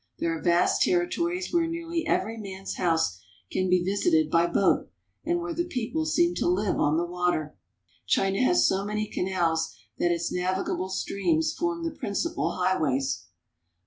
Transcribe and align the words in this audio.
There 0.17 0.35
are 0.35 0.41
vast 0.41 0.81
territories 0.81 1.53
where 1.53 1.67
nearly 1.67 2.07
every 2.07 2.35
man's 2.35 2.73
house 2.77 3.21
can 3.51 3.69
be 3.69 3.83
visited 3.83 4.31
by 4.31 4.47
boat, 4.47 4.89
and 5.23 5.39
where 5.39 5.53
the 5.53 5.63
people 5.65 6.07
seem 6.07 6.33
to 6.37 6.47
live 6.47 6.79
on 6.79 6.97
the 6.97 7.05
water. 7.05 7.55
China 8.07 8.41
has 8.41 8.67
so 8.67 8.83
many 8.83 9.05
canals 9.05 9.75
that 9.99 10.11
its 10.11 10.31
navigable 10.31 10.89
streams 10.89 11.53
form 11.53 11.83
the 11.83 11.91
principal 11.91 12.53
highways. 12.53 13.27